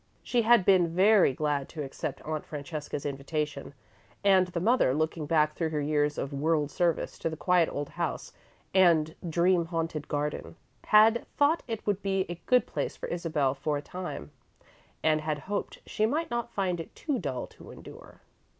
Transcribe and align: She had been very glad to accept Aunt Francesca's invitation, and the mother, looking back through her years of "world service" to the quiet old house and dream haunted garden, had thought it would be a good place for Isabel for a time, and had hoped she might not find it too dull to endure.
She 0.23 0.41
had 0.41 0.65
been 0.65 0.87
very 0.95 1.31
glad 1.31 1.69
to 1.69 1.83
accept 1.83 2.23
Aunt 2.23 2.43
Francesca's 2.43 3.05
invitation, 3.05 3.75
and 4.23 4.47
the 4.47 4.59
mother, 4.59 4.95
looking 4.95 5.27
back 5.27 5.53
through 5.53 5.69
her 5.69 5.79
years 5.79 6.17
of 6.17 6.33
"world 6.33 6.71
service" 6.71 7.19
to 7.19 7.29
the 7.29 7.37
quiet 7.37 7.69
old 7.71 7.89
house 7.89 8.33
and 8.73 9.13
dream 9.29 9.65
haunted 9.65 10.07
garden, 10.07 10.55
had 10.85 11.27
thought 11.37 11.61
it 11.67 11.85
would 11.85 12.01
be 12.01 12.25
a 12.29 12.41
good 12.47 12.65
place 12.65 12.95
for 12.97 13.09
Isabel 13.09 13.53
for 13.53 13.77
a 13.77 13.81
time, 13.83 14.31
and 15.03 15.21
had 15.21 15.37
hoped 15.37 15.77
she 15.85 16.07
might 16.07 16.31
not 16.31 16.49
find 16.51 16.79
it 16.79 16.95
too 16.95 17.19
dull 17.19 17.45
to 17.45 17.69
endure. 17.69 18.21